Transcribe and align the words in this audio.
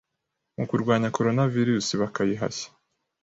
mu 0.57 0.63
kurwanya 0.69 1.13
coronavirus 1.17 1.87
bakayihashya 2.01 2.69